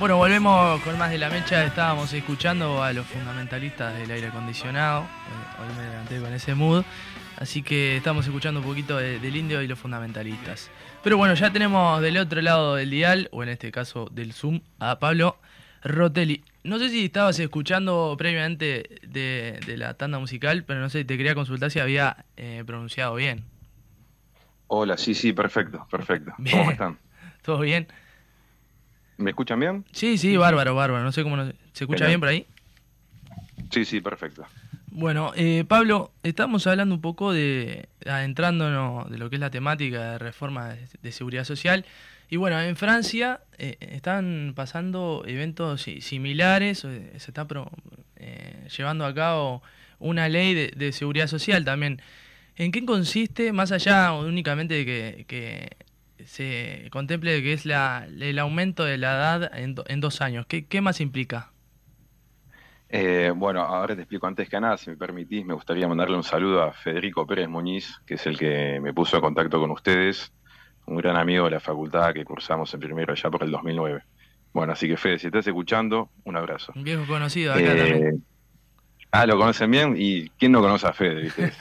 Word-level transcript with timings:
Bueno, 0.00 0.16
volvemos 0.16 0.80
con 0.82 0.98
más 0.98 1.10
de 1.10 1.18
la 1.18 1.30
mecha. 1.30 1.64
Estábamos 1.64 2.12
escuchando 2.12 2.82
a 2.82 2.92
los 2.92 3.06
fundamentalistas 3.06 3.96
del 3.96 4.10
aire 4.10 4.26
acondicionado. 4.26 5.02
Eh, 5.02 5.62
hoy 5.62 5.76
me 5.76 5.88
levanté 5.88 6.20
con 6.20 6.32
ese 6.32 6.54
mood. 6.56 6.84
Así 7.38 7.62
que 7.62 7.96
estamos 7.96 8.26
escuchando 8.26 8.60
un 8.60 8.66
poquito 8.66 8.96
del 8.96 9.36
indio 9.36 9.62
y 9.62 9.68
los 9.68 9.78
fundamentalistas. 9.78 10.70
Pero 11.02 11.16
bueno, 11.16 11.34
ya 11.34 11.52
tenemos 11.52 12.00
del 12.00 12.18
otro 12.18 12.42
lado 12.42 12.74
del 12.74 12.90
dial, 12.90 13.28
o 13.30 13.44
en 13.44 13.50
este 13.50 13.70
caso 13.70 14.08
del 14.10 14.32
Zoom, 14.32 14.62
a 14.80 14.98
Pablo 14.98 15.36
Rotelli. 15.84 16.42
No 16.64 16.78
sé 16.78 16.88
si 16.88 17.04
estabas 17.04 17.38
escuchando 17.38 18.14
previamente 18.18 19.00
de, 19.06 19.60
la 19.76 19.94
tanda 19.94 20.18
musical, 20.18 20.64
pero 20.64 20.80
no 20.80 20.90
sé, 20.90 21.04
te 21.04 21.16
quería 21.16 21.36
consultar 21.36 21.70
si 21.70 21.78
había 21.78 22.24
eh, 22.36 22.64
pronunciado 22.66 23.14
bien. 23.14 23.44
Hola, 24.66 24.96
sí, 24.96 25.14
sí, 25.14 25.32
perfecto, 25.32 25.86
perfecto. 25.88 26.34
¿Cómo 26.50 26.70
están? 26.70 26.98
¿Todo 27.42 27.60
bien? 27.60 27.86
¿Me 29.16 29.30
escuchan 29.30 29.60
bien? 29.60 29.84
Sí, 29.92 30.18
sí, 30.18 30.36
bárbaro, 30.36 30.74
bárbaro. 30.74 31.04
No 31.04 31.12
sé 31.12 31.22
cómo... 31.22 31.36
¿Se 31.72 31.84
escucha 31.84 32.06
bien 32.06 32.20
por 32.20 32.28
ahí? 32.28 32.46
Sí, 33.70 33.84
sí, 33.84 34.00
perfecto. 34.00 34.46
Bueno, 34.90 35.32
eh, 35.34 35.64
Pablo, 35.66 36.12
estamos 36.22 36.66
hablando 36.68 36.94
un 36.94 37.00
poco 37.00 37.32
de, 37.32 37.88
adentrándonos 38.06 39.10
de 39.10 39.18
lo 39.18 39.28
que 39.28 39.36
es 39.36 39.40
la 39.40 39.50
temática 39.50 40.12
de 40.12 40.18
reforma 40.18 40.76
de, 41.02 41.12
seguridad 41.12 41.44
social. 41.44 41.84
Y 42.30 42.36
bueno, 42.36 42.60
en 42.60 42.76
Francia 42.76 43.40
eh, 43.58 43.76
están 43.80 44.52
pasando 44.54 45.24
eventos 45.26 45.82
similares, 46.00 46.84
eh, 46.84 47.12
se 47.18 47.30
está 47.30 47.46
llevando 48.76 49.04
a 49.04 49.14
cabo 49.14 49.62
una 49.98 50.28
ley 50.28 50.54
de, 50.54 50.92
seguridad 50.92 51.26
social 51.26 51.64
también. 51.64 52.00
¿En 52.56 52.70
qué 52.70 52.84
consiste, 52.84 53.52
más 53.52 53.72
allá 53.72 54.12
únicamente 54.12 54.84
de 54.84 55.24
que 55.26 55.76
se 56.26 56.88
contemple 56.90 57.42
que 57.42 57.52
es 57.52 57.66
la, 57.66 58.06
el 58.06 58.38
aumento 58.38 58.84
de 58.84 58.98
la 58.98 59.14
edad 59.14 59.58
en, 59.58 59.74
en 59.86 60.00
dos 60.00 60.20
años. 60.20 60.46
¿Qué, 60.46 60.66
qué 60.66 60.80
más 60.80 61.00
implica? 61.00 61.54
Eh, 62.96 63.32
bueno, 63.34 63.62
ahora 63.62 63.96
te 63.96 64.02
explico 64.02 64.26
antes 64.26 64.48
que 64.48 64.60
nada, 64.60 64.76
si 64.76 64.90
me 64.90 64.96
permitís, 64.96 65.44
me 65.44 65.54
gustaría 65.54 65.88
mandarle 65.88 66.16
un 66.16 66.22
saludo 66.22 66.62
a 66.62 66.72
Federico 66.72 67.26
Pérez 67.26 67.48
Muñiz, 67.48 68.00
que 68.06 68.14
es 68.14 68.26
el 68.26 68.38
que 68.38 68.78
me 68.80 68.94
puso 68.94 69.16
en 69.16 69.22
contacto 69.22 69.58
con 69.58 69.72
ustedes, 69.72 70.32
un 70.86 70.98
gran 70.98 71.16
amigo 71.16 71.46
de 71.46 71.50
la 71.50 71.60
facultad 71.60 72.12
que 72.12 72.24
cursamos 72.24 72.72
en 72.72 72.80
primero 72.80 73.12
allá 73.12 73.30
por 73.30 73.42
el 73.42 73.50
2009. 73.50 74.04
Bueno, 74.52 74.74
así 74.74 74.86
que 74.86 74.96
Fede, 74.96 75.18
si 75.18 75.26
estás 75.26 75.44
escuchando, 75.44 76.10
un 76.22 76.36
abrazo. 76.36 76.72
Un 76.76 76.84
viejo 76.84 77.04
conocido 77.06 77.54
acá 77.54 77.62
eh, 77.62 77.76
también. 77.76 78.24
Ah, 79.10 79.26
lo 79.26 79.38
conocen 79.38 79.70
bien, 79.70 79.94
y 79.98 80.28
¿quién 80.30 80.52
no 80.52 80.60
conoce 80.60 80.86
a 80.86 80.92
Fede? 80.92 81.32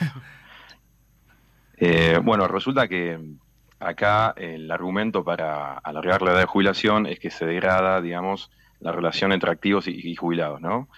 eh, 1.77 2.19
bueno, 2.23 2.47
resulta 2.47 2.87
que 2.87 3.19
acá 3.87 4.33
el 4.37 4.71
argumento 4.71 5.23
para 5.23 5.73
alargar 5.77 6.21
la 6.21 6.31
edad 6.31 6.39
de 6.39 6.45
jubilación 6.45 7.05
es 7.05 7.19
que 7.19 7.29
se 7.29 7.45
degrada, 7.45 8.01
digamos, 8.01 8.51
la 8.79 8.91
relación 8.91 9.31
entre 9.31 9.51
activos 9.51 9.87
y, 9.87 10.15
jubilados, 10.15 10.61
¿no? 10.61 10.89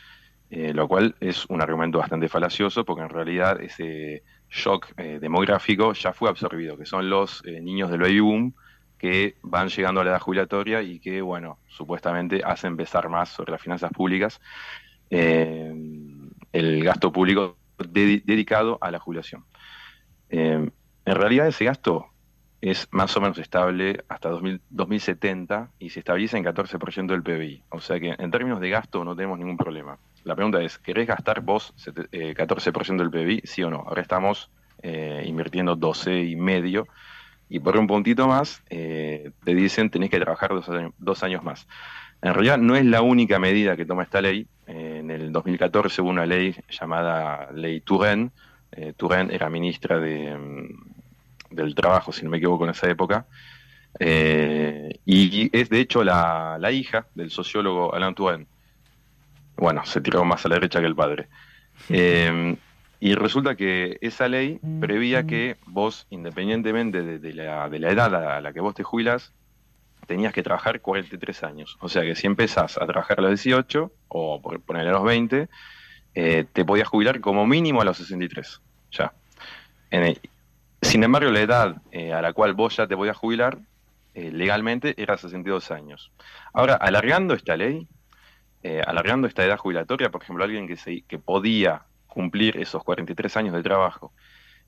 Eh, 0.50 0.74
lo 0.74 0.88
cual 0.88 1.16
es 1.20 1.46
un 1.48 1.62
argumento 1.62 1.98
bastante 1.98 2.30
falacioso 2.30 2.86
porque 2.86 3.02
en 3.02 3.10
realidad 3.10 3.60
ese 3.62 4.24
shock 4.50 4.88
eh, 4.98 5.18
demográfico 5.20 5.94
ya 5.94 6.14
fue 6.14 6.30
absorbido, 6.30 6.78
que 6.78 6.86
son 6.86 7.10
los 7.10 7.44
eh, 7.46 7.60
niños 7.62 7.90
del 7.90 8.02
baby 8.02 8.20
boom 8.20 8.54
que 8.98 9.36
van 9.42 9.70
llegando 9.70 10.02
a 10.02 10.04
la 10.04 10.12
edad 10.12 10.22
jubilatoria 10.22 10.82
y 10.82 11.00
que, 11.00 11.22
bueno, 11.22 11.60
supuestamente 11.68 12.42
hacen 12.46 12.78
pesar 12.78 13.10
más 13.10 13.30
sobre 13.30 13.52
las 13.52 13.62
finanzas 13.62 13.92
públicas 13.92 14.40
el 15.12 16.84
gasto 16.84 17.12
público 17.12 17.58
dedicado 17.78 18.80
a 18.82 18.90
la 18.90 19.00
jubilación. 19.00 19.46
en 20.30 20.72
realidad 21.06 21.48
ese 21.48 21.66
gasto 21.66 22.15
es 22.72 22.88
más 22.92 23.16
o 23.16 23.22
menos 23.22 23.38
estable 23.38 24.04
hasta 24.10 24.30
2070 24.30 25.70
y 25.78 25.92
se 25.92 26.00
estabiliza 26.00 26.38
en 26.38 26.44
14% 26.44 27.06
del 27.06 27.22
PBI. 27.22 27.62
O 27.70 27.80
sea 27.80 28.00
que 28.00 28.16
en 28.18 28.32
términos 28.32 28.60
de 28.60 28.72
gasto 28.72 29.04
no 29.06 29.16
tenemos 29.16 29.38
ningún 29.38 29.56
problema. 29.56 30.00
La 30.24 30.36
pregunta 30.36 30.60
es, 30.64 30.80
¿querés 30.80 31.08
gastar 31.08 31.42
vos 31.42 31.76
14% 31.78 32.94
eh, 32.94 32.98
del 32.98 33.12
PBI? 33.12 33.42
Sí 33.44 33.62
o 33.62 33.70
no. 33.70 33.84
Ahora 33.86 34.02
estamos 34.02 34.50
eh, 34.82 35.24
invirtiendo 35.28 35.76
12 35.76 36.24
y 36.24 36.36
medio 36.36 36.88
y 37.50 37.60
por 37.60 37.78
un 37.78 37.86
puntito 37.86 38.28
más 38.28 38.64
eh, 38.72 39.30
te 39.44 39.54
dicen 39.54 39.92
tenés 39.92 40.10
que 40.10 40.20
trabajar 40.20 40.52
dos 40.98 41.24
años, 41.24 41.44
más. 41.44 41.68
En 42.24 42.34
realidad 42.34 42.58
no 42.58 42.76
es 42.76 42.86
la 42.86 43.04
única 43.04 43.38
medida 43.38 43.78
que 43.78 43.86
toma 43.86 44.02
esta 44.02 44.22
ley. 44.22 44.48
en 44.66 45.12
el 45.12 45.32
2014 45.32 46.02
hubo 46.02 46.10
una 46.10 46.26
ley 46.26 46.56
llamada 46.68 47.52
Ley 47.52 47.82
Touraine. 47.82 48.32
Touraine 48.98 49.34
era 49.34 49.50
ministra 49.50 50.00
de, 50.00 50.36
mm, 50.36 50.95
del 51.56 51.76
trabajo, 51.76 52.12
si 52.12 52.24
no 52.24 52.30
me 52.30 52.38
equivoco, 52.38 52.66
en 52.66 52.72
esa 52.72 52.90
época. 52.90 53.26
Eh, 54.00 55.00
y, 55.06 55.50
es 55.58 55.70
de 55.70 55.80
hecho 55.80 56.04
la, 56.04 56.60
hija 56.72 57.08
del 57.16 57.32
sociólogo 57.32 57.94
Alain 57.94 58.16
Touraine. 58.16 58.48
Bueno, 59.58 59.86
se 59.86 60.02
tiró 60.02 60.26
más 60.26 60.46
a 60.46 60.50
la 60.50 60.56
derecha 60.56 60.82
que 60.82 60.88
el 60.88 60.96
padre. 60.96 61.28
Eh, 61.90 62.58
y 63.00 63.14
resulta 63.14 63.56
que 63.56 63.98
esa 64.02 64.28
ley 64.28 64.60
prevía 64.80 65.28
que 65.28 65.58
vos, 65.66 66.08
independientemente 66.10 67.02
de, 67.20 67.34
la, 67.34 67.68
edad 67.68 68.16
a 68.16 68.42
la 68.42 68.54
que 68.54 68.62
vos 68.62 68.74
te 68.74 68.84
jubilas, 68.84 69.32
tenías 70.08 70.34
que 70.34 70.44
trabajar 70.44 70.82
43 70.82 71.44
años. 71.44 71.78
O 71.82 71.90
sea 71.90 72.04
que 72.04 72.16
si 72.16 72.28
empezás 72.28 72.78
a 72.78 72.86
trabajar 72.86 73.20
a 73.20 73.24
los 73.24 73.44
18, 73.44 73.92
o 74.08 74.42
por 74.42 74.62
ponerle 74.62 74.90
a 74.90 74.94
los 74.94 75.04
20, 75.04 75.50
eh, 76.16 76.46
te 76.52 76.66
podías 76.66 76.88
jubilar 76.88 77.20
como 77.20 77.46
mínimo 77.46 77.82
a 77.82 77.86
los 77.86 77.98
63. 77.98 78.62
Ya. 78.92 79.14
En 79.92 80.18
sin 80.96 81.04
embargo, 81.04 81.30
la 81.30 81.42
edad 81.42 81.82
eh, 81.92 82.14
a 82.14 82.22
la 82.22 82.32
cual 82.32 82.54
vos 82.54 82.78
ya 82.78 82.88
te 82.88 82.96
podías 82.96 83.18
jubilar 83.18 83.60
eh, 84.14 84.32
legalmente 84.32 84.94
era 84.96 85.18
62 85.18 85.70
años. 85.72 86.14
Ahora, 86.54 86.76
alargando 86.76 87.34
esta 87.34 87.58
ley, 87.58 87.86
eh, 88.64 88.82
alargando 88.88 89.28
esta 89.28 89.44
edad 89.44 89.58
jubilatoria, 89.58 90.10
por 90.10 90.24
ejemplo, 90.24 90.46
alguien 90.46 90.70
que 90.70 91.20
podía 91.20 91.84
cumplir 92.08 92.56
esos 92.56 92.82
43 92.82 93.36
años 93.36 93.54
de 93.54 93.62
trabajo, 93.62 94.14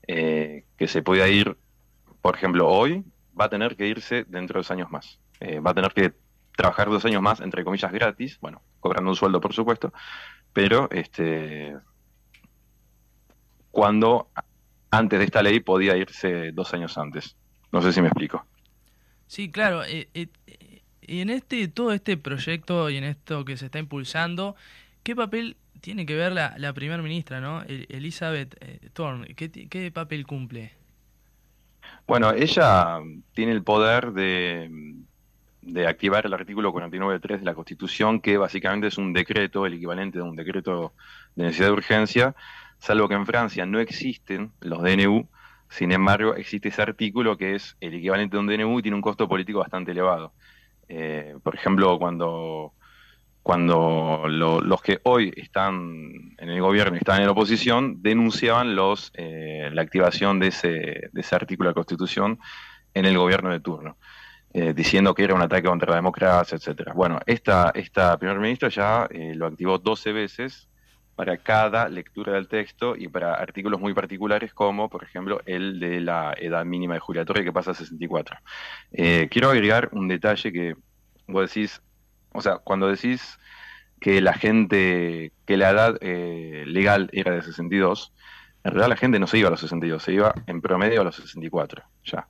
que 0.06 0.86
se 0.86 1.00
podía 1.00 1.28
ir, 1.28 1.56
por 2.20 2.36
ejemplo, 2.36 2.68
hoy, 2.68 3.06
va 3.40 3.46
a 3.46 3.48
tener 3.48 3.74
que 3.74 3.86
irse 3.86 4.24
dentro 4.28 4.58
de 4.58 4.58
dos 4.58 4.70
años 4.70 4.90
más. 4.90 5.18
va 5.66 5.70
a 5.70 5.74
tener 5.74 5.94
que 5.94 6.12
trabajar 6.54 6.90
dos 6.90 7.06
años 7.06 7.22
más, 7.22 7.40
entre 7.40 7.64
comillas, 7.64 7.90
gratis, 7.90 8.38
bueno, 8.42 8.60
cobrando 8.80 9.08
un 9.08 9.16
sueldo, 9.16 9.40
por 9.40 9.54
supuesto, 9.54 9.94
pero 10.52 10.90
este 10.90 11.74
cuando 13.70 14.28
antes 14.90 15.18
de 15.18 15.24
esta 15.24 15.42
ley 15.42 15.60
podía 15.60 15.96
irse 15.96 16.52
dos 16.52 16.72
años 16.74 16.96
antes. 16.98 17.36
No 17.72 17.82
sé 17.82 17.92
si 17.92 18.00
me 18.00 18.08
explico. 18.08 18.44
Sí, 19.26 19.50
claro. 19.50 19.84
Eh, 19.84 20.08
eh, 20.14 20.28
y 21.02 21.20
en 21.20 21.30
este 21.30 21.68
todo 21.68 21.92
este 21.92 22.16
proyecto 22.16 22.90
y 22.90 22.96
en 22.96 23.04
esto 23.04 23.44
que 23.44 23.56
se 23.56 23.66
está 23.66 23.78
impulsando, 23.78 24.56
¿qué 25.02 25.14
papel 25.14 25.56
tiene 25.80 26.06
que 26.06 26.16
ver 26.16 26.32
la, 26.32 26.54
la 26.58 26.72
primera 26.72 27.02
ministra, 27.02 27.40
¿no? 27.40 27.62
Elizabeth 27.66 28.56
eh, 28.60 28.90
Thorne? 28.92 29.34
¿Qué, 29.34 29.90
papel 29.92 30.26
cumple? 30.26 30.72
Bueno, 32.06 32.32
ella 32.32 32.98
tiene 33.34 33.52
el 33.52 33.62
poder 33.62 34.12
de, 34.12 34.70
de 35.62 35.86
activar 35.86 36.26
el 36.26 36.34
artículo 36.34 36.72
49.3 36.72 37.38
de 37.38 37.44
la 37.44 37.54
Constitución, 37.54 38.20
que 38.20 38.38
básicamente 38.38 38.88
es 38.88 38.98
un 38.98 39.12
decreto, 39.12 39.66
el 39.66 39.74
equivalente 39.74 40.18
de 40.18 40.24
un 40.24 40.36
decreto 40.36 40.94
de 41.36 41.44
necesidad 41.44 41.68
de 41.68 41.72
urgencia, 41.72 42.34
salvo 42.78 43.08
que 43.08 43.14
en 43.14 43.26
Francia 43.26 43.66
no 43.66 43.80
existen 43.80 44.52
los 44.60 44.82
DNU, 44.82 45.28
sin 45.68 45.92
embargo 45.92 46.34
existe 46.34 46.68
ese 46.68 46.82
artículo 46.82 47.36
que 47.36 47.54
es 47.54 47.76
el 47.80 47.94
equivalente 47.94 48.36
de 48.36 48.40
un 48.40 48.46
DNU 48.46 48.78
y 48.78 48.82
tiene 48.82 48.96
un 48.96 49.02
costo 49.02 49.28
político 49.28 49.58
bastante 49.58 49.92
elevado. 49.92 50.32
Eh, 50.88 51.36
por 51.42 51.54
ejemplo, 51.54 51.98
cuando, 51.98 52.72
cuando 53.42 54.24
los 54.28 54.82
que 54.82 55.00
hoy 55.04 55.32
están 55.36 56.34
en 56.38 56.48
el 56.48 56.60
gobierno 56.60 56.96
y 56.96 56.98
están 56.98 57.20
en 57.20 57.26
la 57.26 57.32
oposición 57.32 58.02
denunciaban 58.02 58.74
los, 58.74 59.12
eh, 59.14 59.70
la 59.72 59.82
activación 59.82 60.38
de 60.38 60.48
ese, 60.48 60.68
de 61.12 61.20
ese 61.20 61.34
artículo 61.34 61.68
de 61.68 61.72
la 61.72 61.74
Constitución 61.74 62.38
en 62.94 63.04
el 63.04 63.18
gobierno 63.18 63.50
de 63.50 63.60
turno. 63.60 63.98
Eh, 64.54 64.72
diciendo 64.72 65.14
que 65.14 65.24
era 65.24 65.34
un 65.34 65.42
ataque 65.42 65.68
contra 65.68 65.90
la 65.90 65.96
democracia, 65.96 66.56
etcétera. 66.56 66.94
Bueno, 66.94 67.20
esta, 67.26 67.70
esta 67.74 68.16
primer 68.16 68.38
ministra 68.38 68.70
ya 68.70 69.06
lo 69.34 69.46
activó 69.46 69.76
12 69.76 70.12
veces 70.12 70.67
para 71.18 71.36
cada 71.36 71.88
lectura 71.88 72.34
del 72.34 72.46
texto 72.46 72.94
y 72.94 73.08
para 73.08 73.34
artículos 73.34 73.80
muy 73.80 73.92
particulares 73.92 74.54
como, 74.54 74.88
por 74.88 75.02
ejemplo, 75.02 75.40
el 75.46 75.80
de 75.80 76.00
la 76.00 76.32
edad 76.38 76.64
mínima 76.64 76.94
de 76.94 77.00
jubilatoria 77.00 77.42
que 77.42 77.52
pasa 77.52 77.72
a 77.72 77.74
64. 77.74 78.36
Eh, 78.92 79.26
quiero 79.28 79.50
agregar 79.50 79.88
un 79.90 80.06
detalle 80.06 80.52
que 80.52 80.76
vos 81.26 81.52
decís, 81.52 81.82
o 82.32 82.40
sea, 82.40 82.58
cuando 82.58 82.86
decís 82.86 83.36
que 84.00 84.20
la 84.20 84.32
gente, 84.32 85.32
que 85.44 85.56
la 85.56 85.70
edad 85.70 85.98
eh, 86.02 86.62
legal 86.68 87.10
era 87.12 87.32
de 87.32 87.42
62, 87.42 88.14
en 88.62 88.70
realidad 88.70 88.88
la 88.88 88.96
gente 88.96 89.18
no 89.18 89.26
se 89.26 89.38
iba 89.38 89.48
a 89.48 89.50
los 89.50 89.60
62, 89.60 90.00
se 90.00 90.12
iba 90.12 90.32
en 90.46 90.60
promedio 90.60 91.00
a 91.00 91.04
los 91.04 91.16
64, 91.16 91.82
ya. 92.04 92.28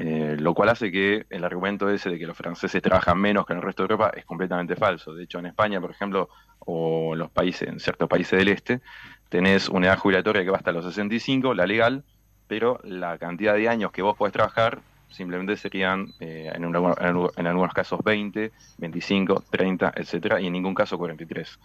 Eh, 0.00 0.36
lo 0.38 0.54
cual 0.54 0.68
hace 0.68 0.92
que 0.92 1.26
el 1.28 1.42
argumento 1.42 1.90
ese 1.90 2.08
de 2.08 2.20
que 2.20 2.26
los 2.26 2.36
franceses 2.36 2.80
trabajan 2.80 3.18
menos 3.18 3.44
que 3.44 3.52
en 3.52 3.58
el 3.58 3.64
resto 3.64 3.82
de 3.82 3.86
Europa 3.92 4.12
es 4.16 4.24
completamente 4.24 4.76
falso. 4.76 5.12
De 5.12 5.24
hecho, 5.24 5.40
en 5.40 5.46
España, 5.46 5.80
por 5.80 5.90
ejemplo, 5.90 6.28
o 6.60 7.14
en 7.14 7.18
los 7.18 7.30
países, 7.32 7.68
en 7.68 7.80
ciertos 7.80 8.08
países 8.08 8.38
del 8.38 8.46
este, 8.46 8.80
tenés 9.28 9.68
una 9.68 9.88
edad 9.88 9.98
jubilatoria 9.98 10.44
que 10.44 10.50
va 10.50 10.58
hasta 10.58 10.70
los 10.70 10.84
65, 10.84 11.52
la 11.52 11.66
legal, 11.66 12.04
pero 12.46 12.78
la 12.84 13.18
cantidad 13.18 13.54
de 13.54 13.68
años 13.68 13.90
que 13.90 14.02
vos 14.02 14.16
podés 14.16 14.32
trabajar 14.32 14.78
simplemente 15.10 15.56
serían 15.56 16.12
eh, 16.20 16.52
en, 16.54 17.46
algunos 17.46 17.74
casos 17.74 18.00
20, 18.04 18.52
25, 18.78 19.44
30, 19.50 19.94
etcétera, 19.96 20.40
y 20.40 20.46
en 20.46 20.52
ningún 20.52 20.74
caso 20.74 20.96
43. 20.96 21.58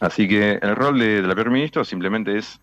Así 0.00 0.26
que 0.26 0.58
el 0.60 0.74
rol 0.74 0.98
del 0.98 1.30
primer 1.30 1.50
ministro 1.50 1.84
simplemente 1.84 2.36
es 2.36 2.58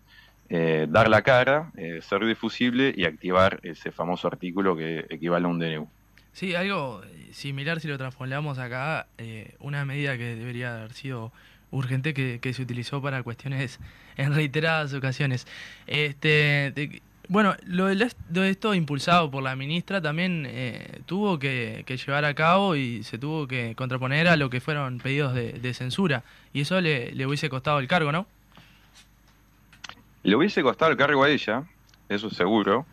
eh, 0.50 0.86
dar 0.88 1.08
la 1.08 1.22
cara, 1.22 1.70
eh, 1.76 2.00
ser 2.02 2.24
difusible 2.24 2.94
y 2.96 3.04
activar 3.04 3.60
ese 3.62 3.92
famoso 3.92 4.28
artículo 4.28 4.76
que 4.76 5.06
equivale 5.10 5.46
a 5.46 5.48
un 5.48 5.58
DNU. 5.58 5.88
Sí, 6.32 6.54
algo 6.54 7.02
similar 7.32 7.80
si 7.80 7.88
lo 7.88 7.98
transformamos 7.98 8.58
acá, 8.58 9.06
una 9.58 9.84
medida 9.84 10.16
que 10.16 10.36
debería 10.36 10.78
haber 10.78 10.92
sido 10.92 11.32
urgente 11.70 12.14
que, 12.14 12.52
se 12.52 12.62
utilizó 12.62 13.02
para 13.02 13.22
cuestiones 13.22 13.78
en 14.16 14.34
reiteradas 14.34 14.94
ocasiones. 14.94 15.46
Este, 15.86 17.00
bueno, 17.28 17.54
lo 17.66 17.86
de, 17.86 18.50
esto 18.50 18.74
impulsado 18.74 19.30
por 19.30 19.42
la 19.42 19.54
ministra 19.54 20.00
también 20.00 20.46
eh, 20.48 21.00
tuvo 21.04 21.38
que, 21.38 21.84
llevar 21.86 22.24
a 22.24 22.34
cabo 22.34 22.74
y 22.74 23.02
se 23.04 23.18
tuvo 23.18 23.46
que 23.46 23.74
contraponer 23.76 24.28
a 24.28 24.36
lo 24.36 24.48
que 24.48 24.60
fueron 24.60 24.98
pedidos 24.98 25.34
de, 25.34 25.74
censura. 25.74 26.24
Y 26.54 26.62
eso 26.62 26.80
le, 26.80 27.12
hubiese 27.26 27.50
costado 27.50 27.80
el 27.80 27.86
cargo, 27.86 28.12
¿no? 28.12 28.26
Le 30.28 30.36
hubiese 30.36 30.62
costado 30.62 30.90
el 30.90 30.98
cargo 30.98 31.24
a 31.24 31.30
ella, 31.30 31.64
eso 32.10 32.28
seguro. 32.28 32.84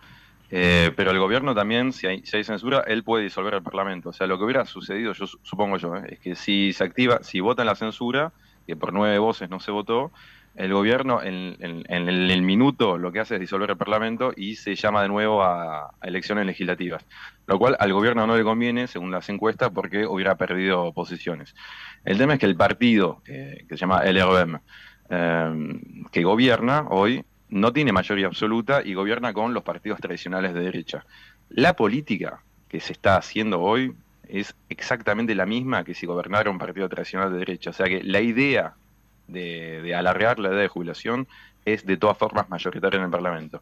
Eh, 0.52 0.92
pero 0.96 1.12
el 1.12 1.20
gobierno 1.20 1.54
también, 1.54 1.92
si 1.92 2.08
hay, 2.08 2.22
si 2.26 2.38
hay, 2.38 2.46
censura, 2.46 2.86
él 2.88 3.04
puede 3.04 3.26
disolver 3.26 3.56
el 3.56 3.62
Parlamento. 3.62 4.10
O 4.10 4.14
sea, 4.14 4.26
lo 4.26 4.38
que 4.38 4.46
hubiera 4.46 4.64
sucedido, 4.66 5.12
yo 5.12 5.26
supongo 5.28 5.76
yo, 5.76 5.98
eh, 5.98 6.04
es 6.12 6.20
que 6.20 6.36
si 6.36 6.72
se 6.72 6.86
activa, 6.86 7.20
si 7.24 7.42
votan 7.42 7.66
la 7.66 7.76
censura, 7.76 8.32
que 8.66 8.78
por 8.78 8.94
nueve 8.94 9.18
voces 9.18 9.50
no 9.50 9.60
se 9.60 9.72
votó, 9.72 10.14
el 10.56 10.72
gobierno 10.72 11.22
en, 11.22 11.58
el, 11.90 12.42
minuto 12.42 12.98
lo 12.98 13.12
que 13.12 13.20
hace 13.20 13.34
es 13.34 13.42
disolver 13.42 13.72
el 13.72 13.76
Parlamento 13.76 14.32
y 14.34 14.56
se 14.56 14.76
llama 14.76 15.02
de 15.02 15.10
nuevo 15.10 15.44
a, 15.44 15.94
elecciones 16.02 16.46
legislativas, 16.46 17.06
lo 17.48 17.60
cual 17.60 17.76
al 17.78 17.92
gobierno 17.92 18.26
no 18.26 18.38
le 18.38 18.44
conviene, 18.44 18.88
según 18.88 19.12
las 19.12 19.28
encuestas, 19.28 19.72
porque 19.72 20.06
hubiera 20.06 20.36
perdido 20.36 20.94
posiciones. 20.94 21.54
El 22.06 22.18
tema 22.18 22.36
es 22.36 22.40
que 22.40 22.46
el 22.46 22.56
partido, 22.56 23.22
eh, 23.28 23.66
que 23.68 23.76
se 23.76 23.82
llama 23.82 24.04
LRM, 24.06 24.62
eh, 25.10 25.80
que 26.12 26.24
gobierna 26.24 26.86
hoy, 26.90 27.24
no 27.50 27.72
tiene 27.72 27.92
mayoría 27.92 28.28
absoluta 28.28 28.82
y 28.84 28.94
gobierna 28.94 29.34
con 29.34 29.54
los 29.54 29.64
partidos 29.64 30.00
tradicionales 30.00 30.54
de 30.54 30.62
derecha. 30.62 31.06
La 31.50 31.76
política 31.76 32.42
que 32.68 32.80
se 32.80 32.94
está 32.94 33.18
haciendo 33.18 33.62
hoy 33.62 33.94
es 34.28 34.56
exactamente 34.70 35.36
la 35.36 35.46
misma 35.46 35.84
que 35.84 35.94
si 35.94 36.06
gobernara 36.06 36.50
un 36.50 36.58
partido 36.58 36.90
tradicional 36.90 37.32
de 37.32 37.40
derecha. 37.40 37.70
O 37.70 37.74
sea 37.74 37.86
que 37.86 38.04
la 38.04 38.22
idea 38.22 38.74
de, 39.28 39.94
alargar 39.96 40.40
la 40.40 40.50
edad 40.50 40.60
de 40.60 40.68
jubilación 40.68 41.28
es 41.66 41.86
de 41.86 41.98
todas 41.98 42.18
formas 42.18 42.50
mayoritaria 42.50 42.98
en 42.98 43.06
el 43.06 43.12
Parlamento. 43.12 43.62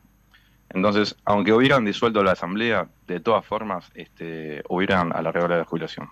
Entonces, 0.69 1.15
aunque 1.25 1.53
hubieran 1.53 1.85
disuelto 1.85 2.23
la 2.23 2.31
Asamblea, 2.31 2.87
de 3.07 3.19
todas 3.19 3.45
formas 3.45 3.91
este, 3.93 4.63
hubieran 4.69 5.13
alargado 5.13 5.47
la 5.47 5.55
edad 5.55 5.63
de 5.63 5.67
jubilación. 5.67 6.09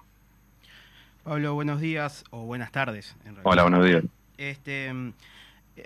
Pablo, 1.24 1.54
buenos 1.54 1.80
días 1.80 2.24
o 2.32 2.46
buenas 2.46 2.72
tardes. 2.72 3.16
Hola, 3.44 3.64
buenos 3.64 3.86
días. 3.86 4.04
Este, 4.42 4.92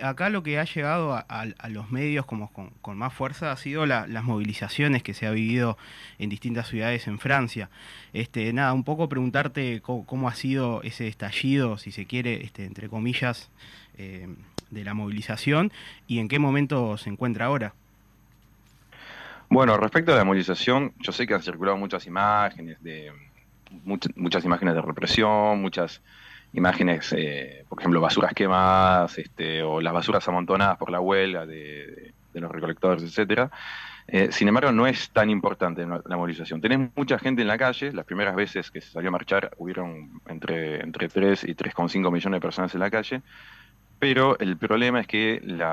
acá 0.02 0.30
lo 0.30 0.42
que 0.42 0.60
ha 0.60 0.64
llegado 0.64 1.14
a, 1.14 1.46
los 1.68 1.92
medios 1.92 2.26
como 2.26 2.50
con, 2.54 2.98
más 2.98 3.14
fuerza 3.14 3.52
ha 3.52 3.58
sido 3.58 3.86
las 3.86 4.24
movilizaciones 4.24 5.04
que 5.04 5.14
se 5.14 5.28
ha 5.28 5.32
vivido 5.32 5.78
en 6.20 6.30
distintas 6.30 6.70
ciudades 6.70 7.06
en 7.08 7.20
Francia. 7.20 7.70
Este, 8.14 8.54
nada, 8.54 8.72
un 8.72 8.86
poco 8.86 9.10
preguntarte 9.10 9.82
cómo, 9.82 10.30
ha 10.30 10.36
sido 10.36 10.82
ese 10.84 11.10
estallido, 11.10 11.78
si 11.78 11.92
se 11.92 12.06
quiere, 12.06 12.46
este, 12.46 12.64
entre 12.64 12.88
comillas, 12.88 13.50
eh, 13.98 14.34
de 14.72 14.84
la 14.86 14.94
movilización 14.94 15.74
y 16.08 16.20
en 16.20 16.30
qué 16.30 16.40
momento 16.40 16.98
se 16.98 17.10
encuentra 17.10 17.48
ahora. 17.48 17.74
Bueno, 19.50 19.76
respecto 19.76 20.14
a 20.14 20.16
la 20.16 20.24
movilización, 20.24 20.94
yo 21.02 21.12
sé 21.12 21.28
que 21.28 21.34
han 21.34 21.44
circulado 21.44 21.76
muchas 21.76 22.08
imágenes 22.08 22.82
de 22.82 23.12
muchas 23.84 24.46
imágenes 24.46 24.76
de 24.76 24.82
represión, 24.82 25.62
muchas 25.62 26.02
imágenes, 26.56 27.14
eh, 27.16 27.66
por 27.68 27.80
ejemplo, 27.80 28.02
basuras 28.02 28.34
quemadas 28.34 29.18
este, 29.18 29.62
o 29.62 29.82
las 29.82 29.94
basuras 29.94 30.28
amontonadas 30.28 30.78
por 30.78 30.90
la 30.90 31.00
huelga 31.00 31.46
de, 31.46 32.14
los 32.34 32.52
recolectores, 32.52 33.04
etcétera. 33.04 33.50
Eh, 34.08 34.30
sin 34.32 34.48
embargo, 34.48 34.72
no 34.72 34.86
es 34.86 35.10
tan 35.10 35.30
importante 35.30 35.86
la 35.86 36.18
movilización. 36.18 36.62
Tenés 36.62 36.90
mucha 36.96 37.18
gente 37.18 37.42
en 37.42 37.48
la 37.48 37.58
calle. 37.58 37.92
Las 37.92 38.06
primeras 38.06 38.36
veces 38.36 38.70
que 38.70 38.82
se 38.82 38.92
salió 38.92 39.10
a 39.10 39.12
marchar 39.12 39.52
hubieron 39.58 40.22
entre, 40.28 40.82
entre 40.84 41.08
3 41.08 41.46
y 41.46 41.56
3,5 41.56 42.12
millones 42.12 42.38
de 42.38 42.42
personas 42.42 42.74
en 42.74 42.82
la 42.82 42.92
calle. 42.92 43.22
Pero 43.98 44.38
el 44.40 44.58
problema 44.58 45.00
es 45.00 45.08
que 45.08 45.38
el, 45.38 45.64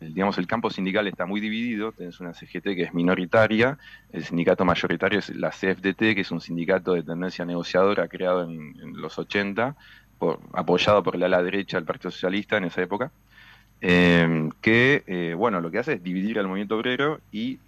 digamos, 0.00 0.38
el 0.38 0.46
campo 0.46 0.70
sindical 0.70 1.06
está 1.06 1.26
muy 1.26 1.40
dividido. 1.40 1.92
Tenés 1.92 2.18
una 2.18 2.32
CGT 2.32 2.74
que 2.74 2.82
es 2.82 2.94
minoritaria, 2.94 3.78
el 4.10 4.24
sindicato 4.24 4.64
mayoritario 4.64 5.18
es 5.18 5.28
la 5.36 5.50
CFDT, 5.50 6.14
que 6.14 6.22
es 6.22 6.30
un 6.30 6.40
sindicato 6.40 6.94
de 6.94 7.02
tendencia 7.02 7.44
negociadora 7.44 8.08
creado 8.08 8.44
en, 8.44 8.74
en 8.80 9.00
los 9.00 9.18
80, 9.18 9.76
apoyado 10.52 11.02
por 11.02 11.16
la 11.16 11.26
ala 11.26 11.42
derecha 11.42 11.76
del 11.76 11.84
Partido 11.86 12.10
Socialista 12.10 12.56
en 12.56 12.64
esa 12.64 12.82
época, 12.82 13.10
eh, 13.80 14.50
que, 14.60 15.04
eh, 15.06 15.34
bueno, 15.34 15.60
lo 15.60 15.70
que 15.70 15.78
hace 15.78 15.94
es 15.94 16.02
dividir 16.02 16.38
al 16.38 16.48
movimiento 16.48 16.76
obrero 16.76 17.20
y, 17.30 17.58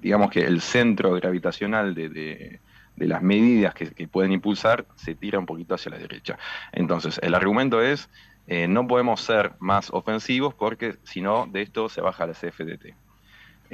digamos 0.00 0.30
que 0.30 0.44
el 0.44 0.60
centro 0.60 1.12
gravitacional 1.14 1.94
de, 1.94 2.60
las 2.96 3.22
medidas 3.22 3.74
que, 3.74 4.08
pueden 4.08 4.32
impulsar 4.32 4.86
se 4.94 5.14
tira 5.14 5.38
un 5.38 5.46
poquito 5.46 5.74
hacia 5.74 5.90
la 5.90 5.98
derecha. 5.98 6.38
Entonces, 6.72 7.18
el 7.22 7.34
argumento 7.34 7.82
es, 7.82 8.08
eh, 8.46 8.68
no 8.68 8.86
podemos 8.86 9.20
ser 9.20 9.52
más 9.58 9.90
ofensivos 9.92 10.54
porque 10.54 10.96
si 11.04 11.20
no, 11.20 11.46
de 11.46 11.62
esto 11.62 11.88
se 11.88 12.00
baja 12.00 12.26
la 12.26 12.34
CFDT. 12.34 12.94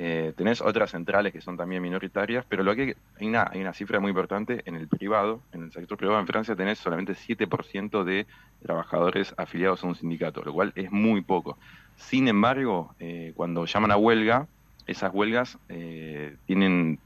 Eh, 0.03 0.33
tenés 0.35 0.63
otras 0.63 0.93
centrales 0.93 1.31
que 1.31 1.43
son 1.43 1.59
también 1.59 1.83
minoritarias, 1.83 2.47
pero 2.49 2.63
lo 2.63 2.75
que 2.75 2.97
hay 3.19 3.29
una, 3.29 3.51
hay 3.53 3.61
una 3.61 3.75
cifra 3.75 4.01
muy 4.01 4.09
importante 4.09 4.63
en 4.65 4.75
el 4.75 4.89
privado, 4.89 5.43
en 5.53 5.65
el 5.65 5.73
sector 5.73 5.99
privado 5.99 6.19
en 6.19 6.27
Francia 6.27 6.57
tenés 6.57 6.79
solamente 6.79 7.13
7% 7.13 8.03
de 8.03 8.27
trabajadores 8.63 9.35
afiliados 9.37 9.85
a 9.85 9.89
un 9.89 9.95
sindicato, 9.95 10.43
lo 10.43 10.55
cual 10.55 10.73
es 10.75 10.91
muy 10.91 11.21
poco. 11.21 11.59
Sin 11.97 12.29
embargo, 12.29 12.95
eh, 12.99 13.35
cuando 13.37 13.67
llaman 13.67 13.91
a 13.91 13.99
huelga, 13.99 14.47
esas 14.87 15.13
huelgas 15.13 15.59
eh, 15.69 16.35
tienen, 16.47 16.99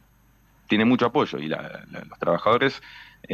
tienen 0.69 0.87
mucho 0.87 1.07
apoyo 1.07 1.41
y 1.41 1.49
los 1.49 2.19
trabajadores 2.21 2.81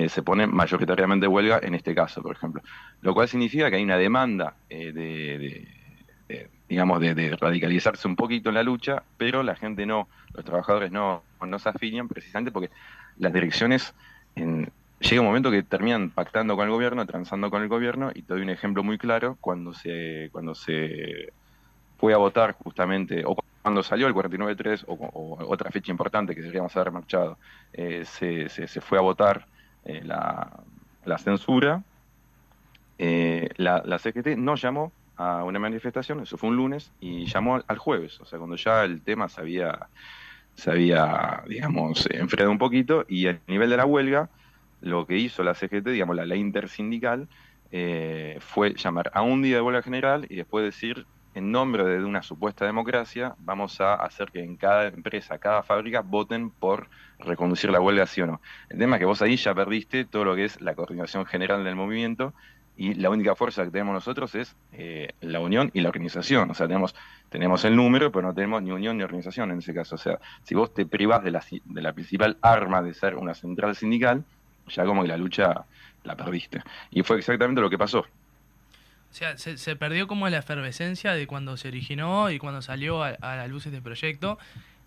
se 0.08 0.22
ponen 0.22 0.54
mayoritariamente 0.54 1.26
huelga 1.26 1.60
en 1.62 1.74
este 1.74 1.94
caso, 1.94 2.22
por 2.22 2.34
ejemplo. 2.34 2.62
Lo 3.02 3.12
cual 3.12 3.28
significa 3.28 3.68
que 3.68 3.76
hay 3.76 3.84
una 3.84 3.98
demanda 3.98 4.54
de 4.70 5.68
digamos, 6.70 7.00
de, 7.00 7.36
radicalizarse 7.36 8.06
un 8.06 8.14
poquito 8.14 8.48
en 8.48 8.54
la 8.54 8.62
lucha, 8.62 9.02
pero 9.18 9.42
la 9.42 9.56
gente 9.56 9.86
no, 9.86 10.08
los 10.34 10.44
trabajadores 10.44 10.92
no, 10.92 11.24
no 11.44 11.58
se 11.58 11.68
afilian 11.68 12.06
precisamente 12.06 12.52
porque 12.52 12.70
las 13.18 13.32
direcciones 13.32 13.92
en, 14.36 14.70
llega 15.00 15.20
un 15.20 15.26
momento 15.26 15.50
que 15.50 15.64
terminan 15.64 16.10
pactando 16.10 16.54
con 16.54 16.66
el 16.66 16.70
gobierno, 16.70 17.04
transando 17.06 17.50
con 17.50 17.62
el 17.62 17.68
gobierno, 17.68 18.12
y 18.14 18.22
te 18.22 18.34
doy 18.34 18.42
un 18.42 18.50
ejemplo 18.50 18.84
muy 18.84 18.98
claro, 18.98 19.36
cuando 19.40 19.74
se, 19.74 20.28
cuando 20.30 20.54
se 20.54 21.32
fue 21.98 22.14
a 22.14 22.18
votar 22.18 22.52
justamente, 22.52 23.24
o 23.26 23.36
cuando 23.62 23.82
salió 23.82 24.06
el 24.06 24.14
49.3, 24.14 24.84
o, 24.86 24.94
o 24.94 25.52
otra 25.52 25.72
fecha 25.72 25.90
importante 25.90 26.36
que 26.36 26.42
seríamos 26.42 26.76
haber 26.76 26.92
marchado, 26.92 27.36
eh, 27.72 28.04
se, 28.04 28.48
se, 28.48 28.80
fue 28.80 28.96
a 28.96 29.00
votar 29.00 29.44
eh, 29.84 30.02
la, 30.04 30.60
la, 31.04 31.18
censura, 31.18 31.82
eh, 32.96 33.48
la 33.56 33.98
CGT 33.98 34.36
no 34.36 34.54
llamó 34.54 34.92
a 35.20 35.44
una 35.44 35.58
manifestación, 35.58 36.20
eso 36.20 36.38
fue 36.38 36.48
un 36.48 36.56
lunes, 36.56 36.92
y 36.98 37.26
llamó 37.26 37.62
al 37.66 37.78
jueves, 37.78 38.18
o 38.20 38.24
sea, 38.24 38.38
cuando 38.38 38.56
ya 38.56 38.84
el 38.84 39.02
tema 39.02 39.28
se 39.28 39.42
había, 39.42 39.88
se 40.54 40.70
había 40.70 41.42
digamos, 41.46 42.08
enfriado 42.10 42.50
un 42.50 42.56
poquito, 42.56 43.04
y 43.06 43.26
a 43.26 43.38
nivel 43.46 43.68
de 43.68 43.76
la 43.76 43.84
huelga, 43.84 44.30
lo 44.80 45.06
que 45.06 45.18
hizo 45.18 45.42
la 45.42 45.54
CGT, 45.54 45.88
digamos, 45.88 46.16
la 46.16 46.24
ley 46.24 46.40
intersindical, 46.40 47.28
eh, 47.70 48.38
fue 48.40 48.72
llamar 48.74 49.10
a 49.12 49.20
un 49.20 49.42
día 49.42 49.56
de 49.56 49.62
huelga 49.62 49.82
general 49.82 50.26
y 50.30 50.36
después 50.36 50.64
decir, 50.64 51.06
en 51.34 51.52
nombre 51.52 51.84
de 51.84 52.02
una 52.02 52.22
supuesta 52.22 52.64
democracia, 52.64 53.34
vamos 53.40 53.78
a 53.82 53.94
hacer 53.94 54.30
que 54.32 54.42
en 54.42 54.56
cada 54.56 54.88
empresa, 54.88 55.36
cada 55.36 55.62
fábrica, 55.62 56.00
voten 56.00 56.48
por 56.50 56.88
reconducir 57.18 57.70
la 57.70 57.80
huelga, 57.80 58.06
sí 58.06 58.22
o 58.22 58.26
no. 58.26 58.40
El 58.70 58.78
tema 58.78 58.96
es 58.96 59.00
que 59.00 59.04
vos 59.04 59.20
ahí 59.20 59.36
ya 59.36 59.54
perdiste 59.54 60.06
todo 60.06 60.24
lo 60.24 60.34
que 60.34 60.46
es 60.46 60.62
la 60.62 60.74
coordinación 60.74 61.26
general 61.26 61.62
del 61.62 61.76
movimiento 61.76 62.32
y 62.76 62.94
la 62.94 63.10
única 63.10 63.34
fuerza 63.34 63.64
que 63.64 63.70
tenemos 63.70 63.92
nosotros 63.92 64.34
es 64.34 64.56
eh, 64.72 65.12
la 65.20 65.40
unión 65.40 65.70
y 65.74 65.80
la 65.80 65.90
organización. 65.90 66.50
O 66.50 66.54
sea, 66.54 66.66
tenemos, 66.66 66.94
tenemos 67.28 67.64
el 67.64 67.76
número, 67.76 68.10
pero 68.10 68.28
no 68.28 68.34
tenemos 68.34 68.62
ni 68.62 68.70
unión 68.70 68.96
ni 68.96 69.02
organización 69.02 69.50
en 69.50 69.58
ese 69.58 69.74
caso. 69.74 69.96
O 69.96 69.98
sea, 69.98 70.18
si 70.44 70.54
vos 70.54 70.72
te 70.72 70.86
privás 70.86 71.22
de 71.22 71.30
la, 71.30 71.44
de 71.50 71.82
la 71.82 71.92
principal 71.92 72.38
arma 72.40 72.82
de 72.82 72.94
ser 72.94 73.16
una 73.16 73.34
central 73.34 73.76
sindical, 73.76 74.24
ya 74.68 74.84
como 74.84 75.02
que 75.02 75.08
la 75.08 75.16
lucha 75.16 75.66
la 76.04 76.16
perdiste. 76.16 76.62
Y 76.90 77.02
fue 77.02 77.18
exactamente 77.18 77.60
lo 77.60 77.68
que 77.68 77.78
pasó. 77.78 78.00
O 79.10 79.12
sea, 79.12 79.36
se, 79.36 79.76
perdió 79.76 80.06
como 80.06 80.28
la 80.28 80.38
efervescencia 80.38 81.14
de 81.14 81.26
cuando 81.26 81.56
se 81.56 81.68
originó 81.68 82.30
y 82.30 82.38
cuando 82.38 82.62
salió 82.62 83.02
a, 83.02 83.16
la 83.20 83.48
luz 83.48 83.66
este 83.66 83.82
proyecto, 83.82 84.38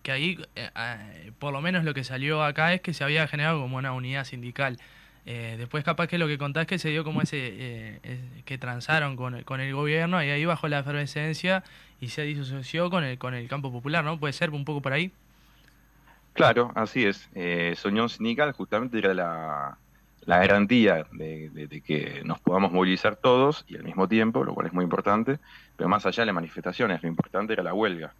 que 0.02 0.14
ahí, 0.14 0.40
eh, 0.56 0.70
eh, 0.76 1.32
por 1.40 1.52
lo 1.52 1.62
menos 1.62 1.84
lo 1.84 1.94
que 1.94 2.06
salió 2.06 2.42
acá 2.42 2.74
es 2.74 2.82
que 2.82 2.94
se 2.94 3.04
había 3.04 3.28
generado 3.28 3.62
como 3.62 3.78
una 3.78 3.92
unidad 3.92 4.24
sindical. 4.24 4.80
Eh, 5.26 5.56
después 5.58 5.84
capaz 5.84 6.08
que 6.08 6.18
lo 6.18 6.28
que 6.28 6.38
contás 6.38 6.68
que 6.68 6.78
se 6.78 6.90
dio 6.90 7.04
como 7.04 7.22
ese, 7.22 7.38
eh, 7.42 8.20
que 8.46 8.58
transaron 8.58 9.16
con, 9.16 9.44
con 9.44 9.62
el 9.62 9.74
gobierno 9.74 10.22
y 10.22 10.30
ahí 10.30 10.44
bajó 10.44 10.68
la 10.68 10.80
efervescencia 10.80 11.64
y 12.02 12.10
se 12.10 12.24
disoció 12.24 12.90
con 12.90 13.06
el, 13.06 13.18
con 13.18 13.34
el 13.34 13.48
campo 13.48 13.72
popular, 13.72 14.04
¿no? 14.04 14.20
¿Puede 14.20 14.34
ser 14.34 14.50
un 14.50 14.66
poco 14.66 14.82
por 14.82 14.92
ahí? 14.92 15.12
Claro, 16.34 16.72
así 16.76 17.06
es. 17.06 17.30
Eh, 17.36 17.76
Soñón 17.78 18.10
Sindical 18.10 18.52
justamente 18.54 18.98
era 18.98 19.14
la, 19.14 19.78
garantía 20.26 21.06
de, 21.12 21.82
que 21.86 22.22
nos 22.26 22.40
podamos 22.40 22.72
movilizar 22.72 23.16
todos 23.16 23.66
y 23.68 23.76
al 23.76 23.84
mismo 23.84 24.08
tiempo, 24.08 24.44
lo 24.44 24.54
cual 24.54 24.68
es 24.68 24.74
muy 24.74 24.84
importante, 24.84 25.40
pero 25.78 25.88
más 25.88 26.06
allá 26.06 26.22
de 26.22 26.26
las 26.28 26.36
manifestaciones, 26.36 27.04
lo 27.04 27.08
importante 27.08 27.54
era 27.54 27.64
la 27.64 27.74
huelga. 27.74 28.14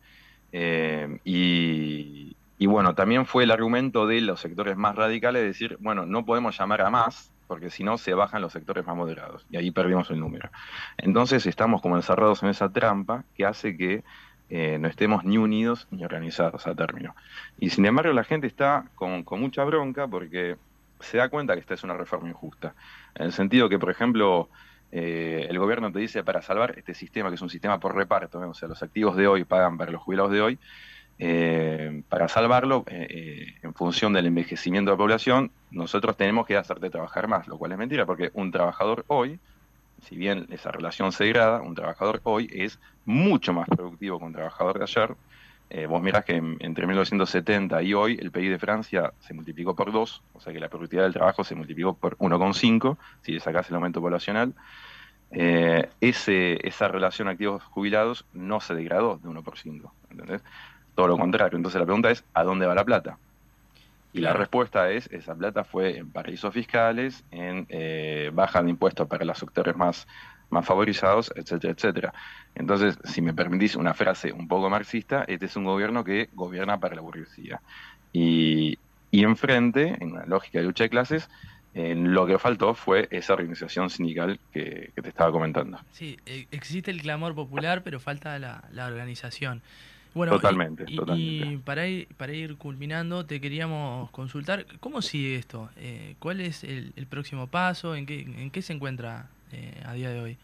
Eh, 0.52 1.20
y, 1.26 2.36
y, 2.58 2.68
bueno, 2.68 2.96
también 2.96 3.26
fue 3.26 3.44
el 3.44 3.52
argumento 3.52 4.08
de 4.08 4.22
los 4.22 4.40
sectores 4.40 4.78
más 4.78 4.96
radicales 4.96 5.42
de 5.42 5.48
decir, 5.48 5.78
bueno, 5.80 6.06
no 6.06 6.26
podemos 6.26 6.58
llamar 6.58 6.82
a 6.82 6.90
más, 6.90 7.32
porque 7.48 7.70
si 7.70 7.84
no 7.84 7.98
se 7.98 8.14
bajan 8.14 8.42
los 8.42 8.54
sectores 8.54 8.86
más 8.86 8.96
moderados, 8.96 9.46
y 9.50 9.58
ahí 9.58 9.72
perdimos 9.72 10.10
el 10.10 10.20
número. 10.20 10.50
Entonces 10.98 11.46
estamos 11.46 11.82
como 11.82 11.96
encerrados 11.96 12.44
en 12.44 12.50
esa 12.50 12.70
trampa 12.70 13.24
que 13.36 13.46
hace 13.46 13.78
que 13.78 14.04
eh, 14.50 14.78
no 14.80 14.88
estemos 14.88 15.24
ni 15.24 15.38
unidos 15.38 15.88
ni 15.92 16.06
organizados 16.06 16.68
a 16.68 16.76
término. 16.76 17.16
Y 17.60 17.70
sin 17.70 17.86
embargo 17.86 18.14
la 18.14 18.24
gente 18.24 18.48
está 18.48 18.86
con, 18.96 19.26
mucha 19.40 19.64
bronca 19.64 20.08
porque 20.08 20.58
se 21.00 21.18
da 21.18 21.30
cuenta 21.30 21.54
que 21.54 21.62
esta 21.62 21.74
es 21.74 21.84
una 21.84 21.96
reforma 21.96 22.30
injusta. 22.30 22.76
En 23.16 23.26
el 23.26 23.32
sentido 23.32 23.68
que, 23.68 23.80
por 23.80 23.90
ejemplo, 23.90 24.50
eh, 24.92 25.48
el 25.50 25.58
gobierno 25.60 25.92
te 25.92 26.00
dice 26.00 26.24
para 26.24 26.42
salvar 26.42 26.78
este 26.78 26.94
sistema, 26.94 27.30
que 27.30 27.36
es 27.36 27.42
un 27.42 27.50
sistema 27.50 27.80
por 27.80 27.96
reparto, 27.96 28.40
o 28.40 28.54
sea, 28.54 28.68
los 28.68 28.84
activos 28.84 29.16
de 29.16 29.28
hoy 29.28 29.44
pagan 29.44 29.78
para 29.78 29.92
los 29.92 30.02
jubilados 30.02 30.32
de 30.32 30.42
hoy, 30.42 30.60
eh, 31.26 32.04
para 32.10 32.28
salvarlo, 32.28 32.84
en 32.88 33.74
función 33.74 34.14
del 34.14 34.26
envejecimiento 34.26 34.92
de 34.92 34.96
la 34.96 34.98
población, 34.98 35.52
nosotros 35.72 36.18
tenemos 36.18 36.46
que 36.46 36.58
hacerte 36.58 36.90
trabajar 36.90 37.28
más, 37.28 37.48
lo 37.48 37.58
cual 37.58 37.72
es 37.72 37.78
mentira, 37.78 38.06
porque 38.06 38.32
un 38.34 38.52
trabajador 38.52 39.06
hoy 39.08 39.40
si 40.04 40.16
bien 40.16 40.48
esa 40.52 40.72
relación 40.72 41.12
se 41.12 41.24
degrada, 41.24 41.62
un 41.62 41.76
trabajador 41.76 42.22
hoy 42.24 42.50
es 42.52 42.80
mucho 43.06 43.54
más 43.54 43.68
productivo 43.68 44.20
que 44.20 44.26
un 44.26 44.34
trabajador 44.34 44.78
de 44.78 44.84
ayer. 44.84 45.16
Eh, 45.70 45.88
vos 45.88 46.04
mirás 46.04 46.26
que 46.26 46.36
entre 46.36 46.86
1970 46.86 47.82
y 47.82 47.94
hoy 47.94 48.20
el 48.22 48.32
PIB 48.32 48.52
de 48.52 48.60
Francia 48.60 49.14
se 49.22 49.34
multiplicó 49.34 49.76
por 49.76 49.92
dos, 49.92 50.22
o 50.34 50.40
sea 50.40 50.54
que 50.54 50.60
la 50.60 50.70
productividad 50.70 51.06
del 51.06 51.14
trabajo 51.14 51.44
se 51.44 51.56
multiplicó 51.56 51.96
por 51.96 52.18
1,5 52.18 52.98
si 53.22 53.32
le 53.32 53.40
sacás 53.40 53.70
el 53.70 53.76
aumento 53.76 54.02
poblacional. 54.02 54.54
Eh, 55.32 55.90
esa 56.00 56.88
relación 56.90 57.28
activos 57.28 57.64
jubilados 57.64 58.26
no 58.34 58.60
se 58.60 58.76
degradó 58.76 59.18
de 59.18 59.30
1 59.30 59.42
por 59.42 59.58
5, 59.58 59.92
¿entendés? 60.12 60.44
Todo 60.96 61.08
lo 61.08 61.18
contrario. 61.18 61.58
Entonces 61.58 61.80
la 61.80 61.86
pregunta 61.86 62.12
es, 62.12 62.24
¿a 62.34 62.44
dónde 62.44 62.66
va 62.66 62.76
la 62.76 62.86
plata? 62.86 63.18
Y 64.14 64.22
la 64.22 64.34
respuesta 64.34 64.92
es, 64.92 65.08
esa 65.12 65.34
plata 65.34 65.64
fue 65.64 65.98
en 65.98 66.12
paraísos 66.12 66.54
fiscales, 66.54 67.24
en 67.32 67.66
eh, 67.70 68.30
baja 68.32 68.62
de 68.62 68.70
impuestos 68.70 69.08
para 69.08 69.26
los 69.26 69.40
sectores 69.40 69.76
más, 69.76 70.08
más 70.52 70.66
favorizados, 70.66 71.34
etcétera, 71.36 71.74
etcétera. 71.74 72.14
Entonces, 72.54 73.00
si 73.06 73.24
me 73.24 73.34
permitís 73.34 73.76
una 73.76 73.96
frase 73.96 74.32
un 74.32 74.48
poco 74.48 74.70
marxista, 74.70 75.26
este 75.28 75.48
es 75.48 75.56
un 75.56 75.64
gobierno 75.64 76.04
que 76.04 76.30
gobierna 76.34 76.80
para 76.80 76.96
la 76.96 77.02
burguesía. 77.02 77.60
Y, 78.12 78.78
y 79.10 79.24
enfrente, 79.24 79.98
en 80.00 80.12
una 80.12 80.28
lógica 80.28 80.60
de 80.60 80.66
lucha 80.66 80.84
de 80.84 80.92
clases, 80.92 81.28
lo 81.74 82.28
que 82.28 82.38
faltó 82.38 82.76
fue 82.76 83.08
esa 83.10 83.34
organización 83.34 83.90
sindical 83.90 84.40
que, 84.52 84.92
te 84.94 85.10
estaba 85.10 85.32
comentando. 85.32 85.80
Sí, 85.92 86.20
e, 86.26 86.48
existe 86.52 86.92
el 86.92 87.02
clamor 87.02 87.34
popular, 87.34 87.82
pero 87.84 88.00
falta 88.00 88.38
la, 88.38 88.64
la 88.72 88.86
organización. 88.86 89.62
Bueno, 90.14 90.34
totalmente, 90.34 90.86
y, 90.88 90.94
y 91.44 91.58
para, 91.58 91.88
ir, 91.88 92.08
para 92.18 92.34
ir 92.34 92.56
culminando, 92.58 93.26
te 93.26 93.42
queríamos 93.42 94.12
consultar, 94.12 94.66
¿cómo 94.80 95.02
sigue 95.02 95.36
esto? 95.36 95.70
Eh, 95.78 96.16
¿Cuál 96.20 96.40
es 96.42 96.64
el, 96.64 96.94
próximo 97.10 97.48
paso? 97.48 97.96
¿En 97.96 98.06
qué, 98.06 98.22
en 98.22 98.52
qué 98.52 98.62
se 98.62 98.74
encuentra 98.74 99.28
eh, 99.52 99.82
a 99.86 99.94
día 99.94 100.10
de 100.10 100.22
hoy? 100.22 100.38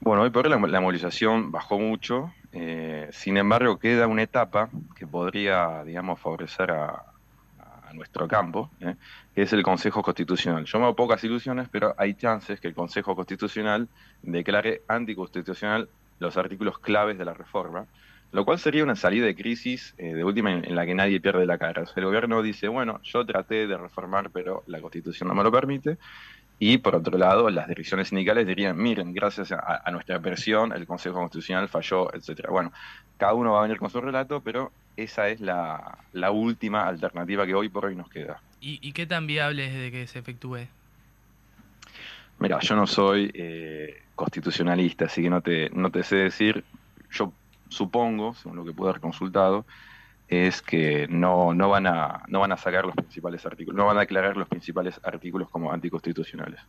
Bueno, 0.00 0.22
hoy 0.22 0.30
por 0.30 0.46
hoy 0.46 0.50
la, 0.50 0.80
movilización 0.80 1.52
bajó 1.52 1.78
mucho, 1.78 2.32
eh, 2.52 3.10
sin 3.12 3.36
embargo 3.36 3.78
queda 3.78 4.06
una 4.06 4.22
etapa 4.22 4.70
que 4.96 5.06
podría, 5.06 5.84
digamos, 5.84 6.18
favorecer 6.18 6.70
a, 6.70 7.04
nuestro 7.92 8.28
campo, 8.28 8.70
que 9.34 9.42
es 9.42 9.52
el 9.52 9.64
Consejo 9.64 10.00
Constitucional. 10.00 10.64
Yo 10.64 10.78
me 10.78 10.84
hago 10.84 10.94
pocas 10.94 11.24
ilusiones, 11.24 11.68
pero 11.68 11.92
hay 11.98 12.14
chances 12.14 12.60
que 12.60 12.68
el 12.68 12.74
Consejo 12.74 13.16
Constitucional 13.16 13.88
declare 14.22 14.82
anticonstitucional 14.86 15.88
los 16.20 16.36
artículos 16.36 16.78
claves 16.78 17.18
de 17.18 17.24
la 17.24 17.34
reforma, 17.34 17.86
lo 18.32 18.44
cual 18.44 18.58
sería 18.58 18.84
una 18.84 18.96
salida 18.96 19.26
de 19.26 19.34
crisis 19.34 19.94
eh, 19.98 20.14
de 20.14 20.24
última 20.24 20.52
en, 20.52 20.74
la 20.74 20.86
que 20.86 20.94
nadie 20.94 21.20
pierde 21.20 21.46
la 21.46 21.58
cara. 21.58 21.84
el 21.94 22.04
gobierno 22.04 22.42
dice, 22.42 22.68
bueno, 22.68 23.00
yo 23.02 23.24
traté 23.26 23.66
de 23.66 23.76
reformar, 23.76 24.30
pero 24.30 24.62
la 24.66 24.80
constitución 24.80 25.28
no 25.28 25.34
me 25.34 25.42
lo 25.42 25.50
permite. 25.50 25.98
Y 26.62 26.76
por 26.76 26.94
otro 26.94 27.16
lado, 27.16 27.48
las 27.48 27.66
direcciones 27.68 28.08
sindicales 28.08 28.46
dirían, 28.46 28.76
miren, 28.76 29.14
gracias 29.14 29.50
a, 29.50 29.90
nuestra 29.90 30.20
presión, 30.20 30.72
el 30.72 30.86
Consejo 30.86 31.18
Constitucional 31.18 31.70
falló, 31.70 32.14
etcétera. 32.14 32.50
Bueno, 32.50 32.70
cada 33.16 33.32
uno 33.32 33.52
va 33.52 33.60
a 33.60 33.62
venir 33.62 33.78
con 33.78 33.88
su 33.88 33.98
relato, 33.98 34.42
pero 34.42 34.70
esa 34.94 35.30
es 35.30 35.40
la, 35.40 35.96
última 36.30 36.86
alternativa 36.86 37.46
que 37.46 37.54
hoy 37.54 37.70
por 37.70 37.86
hoy 37.86 37.96
nos 37.96 38.10
queda. 38.10 38.42
¿Y, 38.60 38.92
qué 38.92 39.06
tan 39.06 39.26
viable 39.26 39.68
es 39.68 39.74
de 39.74 39.90
que 39.90 40.06
se 40.06 40.18
efectúe? 40.18 40.66
Mira, 42.38 42.58
yo 42.60 42.76
no 42.76 42.86
soy 42.86 43.30
eh, 43.32 44.02
constitucionalista, 44.14 45.06
así 45.06 45.22
que 45.22 45.30
no 45.30 45.40
te, 45.40 45.70
no 45.70 45.90
te 45.90 46.02
sé 46.02 46.16
decir. 46.16 46.62
Yo 47.10 47.32
supongo, 47.70 48.34
según 48.34 48.56
lo 48.56 48.64
que 48.64 48.72
pude 48.72 48.90
haber 48.90 49.00
consultado, 49.00 49.64
es 50.28 50.62
que 50.62 51.08
no, 51.08 51.54
no, 51.54 51.68
van 51.70 51.86
a, 51.86 52.22
no 52.28 52.40
van 52.40 52.52
a 52.52 52.56
sacar 52.56 52.84
los 52.84 52.94
principales 52.94 53.44
artículos, 53.46 53.76
no 53.76 53.86
van 53.86 53.96
a 53.96 54.00
declarar 54.00 54.36
los 54.36 54.46
principales 54.46 55.00
artículos 55.02 55.48
como 55.48 55.72
anticonstitucionales. 55.72 56.60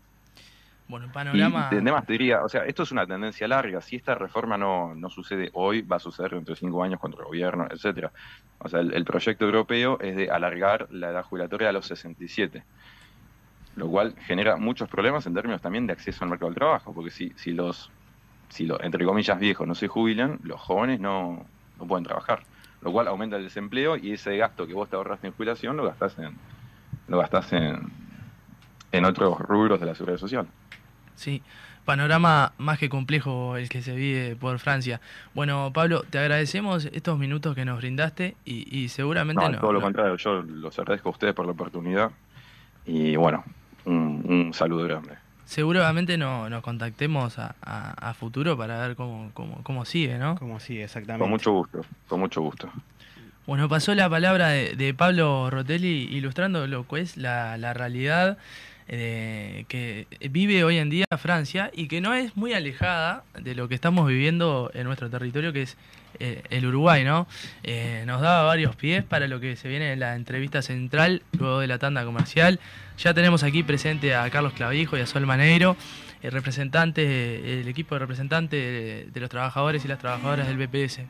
Bueno, 0.87 1.05
el 1.05 1.11
panorama... 1.11 1.69
Y 1.71 1.75
además 1.75 2.05
te 2.05 2.13
diría, 2.13 2.43
o 2.43 2.49
sea, 2.49 2.65
esto 2.65 2.83
es 2.83 2.91
una 2.91 3.05
tendencia 3.05 3.47
larga, 3.47 3.79
si 3.81 3.97
esta 3.97 4.15
reforma 4.15 4.57
no, 4.57 4.95
no 4.95 5.09
sucede 5.09 5.51
hoy, 5.53 5.83
va 5.83 5.97
a 5.97 5.99
suceder 5.99 6.31
dentro 6.31 6.55
de 6.55 6.59
cinco 6.59 6.83
años 6.83 6.99
contra 6.99 7.19
el 7.19 7.27
gobierno, 7.27 7.67
etcétera. 7.69 8.11
O 8.57 8.67
sea, 8.67 8.79
el, 8.79 9.05
proyecto 9.05 9.45
europeo 9.45 9.99
es 10.01 10.15
de 10.15 10.31
alargar 10.31 10.87
la 10.91 11.11
edad 11.11 11.23
jubilatoria 11.23 11.69
a 11.69 11.71
los 11.71 11.85
67 11.85 12.63
lo 13.77 13.87
cual 13.87 14.15
genera 14.27 14.57
muchos 14.57 14.89
problemas 14.89 15.25
en 15.27 15.33
términos 15.33 15.61
también 15.61 15.87
de 15.87 15.93
acceso 15.93 16.25
al 16.25 16.29
mercado 16.29 16.49
del 16.49 16.57
trabajo, 16.57 16.93
porque 16.93 17.09
si, 17.09 17.31
si 17.37 17.53
los 17.53 17.89
si 18.51 18.65
los, 18.65 18.79
entre 18.81 19.05
comillas, 19.05 19.39
viejos 19.39 19.65
no 19.67 19.75
se 19.75 19.87
jubilan, 19.87 20.39
los 20.43 20.59
jóvenes 20.59 20.99
no, 20.99 21.45
no 21.79 21.87
pueden 21.87 22.03
trabajar. 22.03 22.43
Lo 22.81 22.91
cual 22.91 23.07
aumenta 23.07 23.37
el 23.37 23.43
desempleo 23.43 23.95
y 23.95 24.11
ese 24.11 24.35
gasto 24.37 24.67
que 24.67 24.73
vos 24.73 24.89
te 24.89 24.95
ahorraste 24.95 25.27
en 25.27 25.33
jubilación 25.33 25.77
lo 25.77 25.85
gastás 25.85 26.17
en, 26.19 26.35
lo 27.07 27.19
gastás 27.19 27.53
en, 27.53 27.91
en 28.91 29.05
otros 29.05 29.39
rubros 29.39 29.79
de 29.79 29.85
la 29.85 29.95
seguridad 29.95 30.17
social. 30.17 30.47
Sí, 31.15 31.43
panorama 31.85 32.53
más 32.57 32.79
que 32.79 32.89
complejo 32.89 33.55
el 33.55 33.69
que 33.69 33.81
se 33.81 33.95
vive 33.95 34.35
por 34.35 34.57
Francia. 34.59 34.99
Bueno, 35.33 35.71
Pablo, 35.73 36.03
te 36.09 36.17
agradecemos 36.17 36.85
estos 36.85 37.19
minutos 37.19 37.55
que 37.55 37.65
nos 37.65 37.77
brindaste 37.77 38.35
y, 38.43 38.89
seguramente 38.89 39.47
no. 39.47 39.59
todo 39.59 39.73
lo, 39.73 39.81
contrario, 39.81 40.17
yo 40.17 40.41
los 40.41 40.77
agradezco 40.79 41.09
a 41.09 41.11
ustedes 41.11 41.33
por 41.33 41.45
la 41.45 41.51
oportunidad 41.51 42.11
y 42.85 43.15
bueno, 43.15 43.43
un 43.85 44.51
saludo 44.53 44.85
grande 44.85 45.20
seguramente 45.51 46.17
no, 46.17 46.49
nos 46.49 46.63
contactemos 46.63 47.35
a, 47.37 48.13
futuro 48.17 48.57
para 48.57 48.87
ver 48.87 48.95
cómo, 48.95 49.31
cómo, 49.33 49.61
cómo 49.63 49.83
sigue, 49.83 50.17
¿no? 50.17 50.35
Cómo 50.37 50.61
sigue, 50.61 50.85
exactamente. 50.85 51.23
Con 51.23 51.29
mucho 51.29 51.51
gusto, 51.51 51.81
con 52.07 52.21
mucho 52.21 52.41
gusto. 52.41 52.71
Bueno, 53.45 53.67
pasó 53.67 53.93
la 53.93 54.09
palabra 54.09 54.47
de, 54.49 54.93
Pablo 54.97 55.49
Rotelli 55.49 56.07
ilustrando 56.09 56.67
lo 56.67 56.87
que 56.87 57.01
es 57.01 57.17
la, 57.17 57.57
la 57.57 57.73
realidad 57.73 58.37
eh, 58.87 59.65
que 59.67 60.07
vive 60.29 60.63
hoy 60.63 60.77
en 60.77 60.89
día 60.89 61.05
Francia 61.17 61.69
y 61.73 61.89
que 61.89 61.99
no 61.99 62.13
es 62.13 62.37
muy 62.37 62.53
alejada 62.53 63.25
de 63.37 63.53
lo 63.53 63.67
que 63.67 63.75
estamos 63.75 64.07
viviendo 64.07 64.71
en 64.73 64.85
nuestro 64.85 65.09
territorio, 65.09 65.51
que 65.51 65.63
es 65.63 65.75
eh, 66.19 66.43
el 66.49 66.65
Uruguay, 66.65 67.03
¿no? 67.03 67.27
Eh, 67.63 68.03
nos 68.05 68.21
daba 68.21 68.43
varios 68.43 68.75
pies 68.75 69.03
para 69.03 69.27
lo 69.27 69.39
que 69.39 69.55
se 69.55 69.67
viene 69.67 69.93
en 69.93 69.99
la 69.99 70.15
entrevista 70.15 70.61
central, 70.61 71.23
luego 71.37 71.59
de 71.59 71.67
la 71.67 71.79
tanda 71.79 72.03
comercial. 72.05 72.59
Ya 72.97 73.13
tenemos 73.13 73.43
aquí 73.43 73.63
presente 73.63 74.15
a 74.15 74.29
Carlos 74.29 74.53
Clavijo 74.53 74.97
y 74.97 75.01
a 75.01 75.07
Sol 75.07 75.25
Maneiro, 75.25 75.75
el 76.21 76.31
representante, 76.31 77.61
el 77.61 77.67
equipo 77.67 77.95
de 77.95 77.99
representantes 77.99 79.11
de, 79.11 79.19
los 79.19 79.29
trabajadores 79.29 79.83
y 79.85 79.87
las 79.87 79.99
trabajadoras 79.99 80.47
del 80.47 80.57
BPS. 80.57 81.01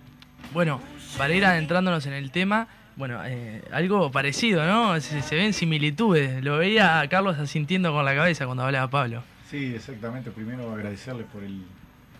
Bueno, 0.54 0.82
para 1.18 1.34
ir 1.34 1.46
adentrándonos 1.46 2.06
en 2.06 2.14
el 2.14 2.32
tema, 2.32 2.68
bueno, 2.96 3.20
eh, 3.26 3.62
algo 3.72 4.12
parecido, 4.12 4.66
¿no? 4.66 5.00
Se, 5.00 5.36
ven 5.36 5.54
similitudes. 5.54 6.44
Lo 6.44 6.58
veía 6.58 7.00
a 7.00 7.08
Carlos 7.08 7.38
asintiendo 7.40 7.92
con 7.92 8.06
la 8.06 8.16
cabeza 8.16 8.46
cuando 8.46 8.64
hablaba 8.64 8.90
Pablo. 8.90 9.24
Sí, 9.50 9.74
exactamente. 9.76 10.32
Primero 10.32 10.72
agradecerles 10.72 11.26
por 11.28 11.44
el, 11.44 11.64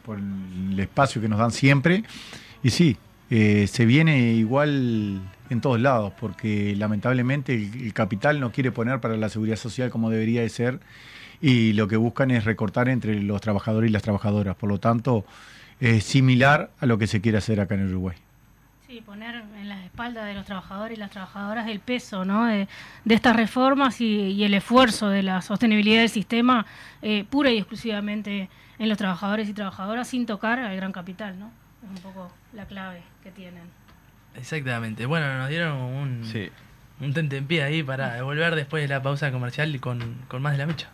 por 0.06 0.18
el 0.18 0.80
espacio 0.80 1.22
que 1.22 1.30
nos 1.30 1.40
dan 1.40 1.52
siempre 1.52 2.04
y 2.64 2.70
sí, 2.70 2.98
eh, 3.30 3.68
se 3.68 3.86
viene 3.86 4.34
igual 4.34 5.22
en 5.50 5.62
todos 5.62 5.80
lados, 5.80 6.14
porque 6.20 6.76
lamentablemente 6.78 7.54
el, 7.54 7.94
capital 7.94 8.40
no 8.40 8.52
quiere 8.52 8.72
poner 8.72 9.00
para 9.00 9.16
la 9.16 9.30
seguridad 9.30 9.56
social 9.56 9.90
como 9.90 10.10
debería 10.10 10.42
de 10.42 10.50
ser 10.50 10.80
y 11.42 11.74
lo 11.74 11.88
que 11.88 11.98
buscan 11.98 12.30
es 12.30 12.46
recortar 12.46 12.90
entre 12.90 13.22
los 13.22 13.42
trabajadores 13.42 13.90
y 13.90 13.94
las 13.94 14.04
trabajadoras. 14.04 14.56
Por 14.56 14.70
lo 14.70 14.80
tanto, 14.80 15.26
es 15.80 16.04
similar 16.04 16.72
a 16.80 16.86
lo 16.86 16.98
que 16.98 17.08
se 17.08 17.22
quiere 17.22 17.38
hacer 17.38 17.60
acá 17.60 17.76
en 17.76 17.90
Uruguay. 17.90 18.18
Sí, 18.88 19.02
poner 19.02 19.44
en 19.58 19.70
las 19.70 19.84
espaldas 19.86 20.26
de 20.26 20.34
los 20.34 20.46
trabajadores 20.46 20.98
y 20.98 21.00
las 21.00 21.10
trabajadoras 21.10 21.70
el 21.70 21.80
peso 21.80 22.26
¿no? 22.26 22.46
de, 22.46 22.68
estas 23.08 23.36
reformas 23.36 24.02
y, 24.02 24.44
el 24.44 24.54
esfuerzo 24.54 25.08
de 25.08 25.24
la 25.24 25.42
sostenibilidad 25.42 26.02
del 26.02 26.10
sistema 26.10 26.66
eh, 27.02 27.24
pura 27.30 27.50
y 27.50 27.58
exclusivamente 27.58 28.50
en 28.78 28.90
los 28.90 28.98
trabajadores 28.98 29.48
y 29.48 29.54
trabajadoras 29.54 30.10
sin 30.10 30.26
tocar 30.26 30.60
al 30.60 30.76
gran 30.76 30.92
capital. 30.92 31.40
¿no? 31.40 31.61
Es 31.84 31.90
un 31.90 31.98
poco 31.98 32.32
la 32.54 32.66
clave 32.66 33.02
que 33.24 33.32
tienen. 33.32 33.64
Exactamente. 34.36 35.06
Bueno, 35.06 35.38
nos 35.38 35.50
dieron 35.50 35.78
un, 35.78 36.26
sí. 36.26 36.50
un 37.00 37.14
tentempié 37.14 37.64
ahí 37.64 37.84
para 37.84 38.14
devolver 38.14 38.56
después 38.56 38.84
de 38.84 38.88
la 38.88 39.02
pausa 39.02 39.32
comercial 39.32 39.80
con, 39.80 40.18
con 40.28 40.42
más 40.42 40.54
de 40.54 40.58
la 40.60 40.66
mecha. 40.68 40.90